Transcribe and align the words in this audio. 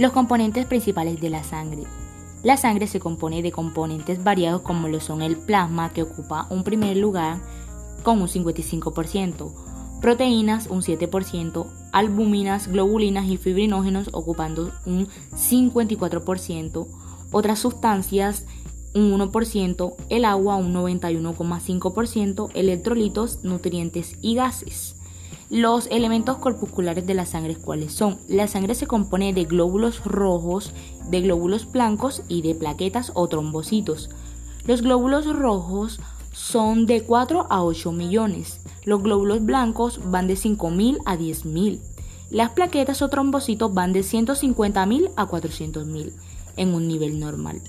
Los 0.00 0.12
componentes 0.12 0.64
principales 0.64 1.20
de 1.20 1.28
la 1.28 1.44
sangre. 1.44 1.82
La 2.42 2.56
sangre 2.56 2.86
se 2.86 3.00
compone 3.00 3.42
de 3.42 3.52
componentes 3.52 4.24
variados 4.24 4.62
como 4.62 4.88
lo 4.88 4.98
son 4.98 5.20
el 5.20 5.36
plasma, 5.36 5.90
que 5.90 6.00
ocupa 6.00 6.46
un 6.48 6.64
primer 6.64 6.96
lugar 6.96 7.38
con 8.02 8.22
un 8.22 8.26
55%, 8.26 9.52
proteínas 10.00 10.68
un 10.68 10.80
7%, 10.80 11.66
albuminas, 11.92 12.68
globulinas 12.68 13.26
y 13.26 13.36
fibrinógenos 13.36 14.08
ocupando 14.14 14.72
un 14.86 15.06
54%, 15.34 16.86
otras 17.30 17.58
sustancias 17.58 18.46
un 18.94 19.12
1%, 19.20 19.96
el 20.08 20.24
agua 20.24 20.56
un 20.56 20.72
91,5%, 20.72 22.48
electrolitos, 22.54 23.44
nutrientes 23.44 24.16
y 24.22 24.36
gases. 24.36 24.96
Los 25.50 25.88
elementos 25.88 26.38
corpusculares 26.38 27.08
de 27.08 27.14
la 27.14 27.26
sangre, 27.26 27.56
¿cuáles 27.56 27.92
son? 27.92 28.18
La 28.28 28.46
sangre 28.46 28.76
se 28.76 28.86
compone 28.86 29.32
de 29.32 29.46
glóbulos 29.46 30.04
rojos, 30.04 30.72
de 31.08 31.22
glóbulos 31.22 31.72
blancos 31.72 32.22
y 32.28 32.42
de 32.42 32.54
plaquetas 32.54 33.10
o 33.14 33.26
trombocitos. 33.26 34.10
Los 34.64 34.82
glóbulos 34.82 35.26
rojos 35.26 35.98
son 36.30 36.86
de 36.86 37.02
4 37.02 37.48
a 37.50 37.64
8 37.64 37.90
millones. 37.90 38.60
Los 38.84 39.02
glóbulos 39.02 39.44
blancos 39.44 39.98
van 40.04 40.28
de 40.28 40.34
5.000 40.34 40.98
a 41.04 41.16
10.000. 41.16 41.80
Las 42.30 42.50
plaquetas 42.50 43.02
o 43.02 43.08
trombocitos 43.08 43.74
van 43.74 43.92
de 43.92 44.02
150.000 44.02 45.10
a 45.16 45.26
400.000 45.26 46.12
en 46.58 46.74
un 46.74 46.86
nivel 46.86 47.18
normal. 47.18 47.60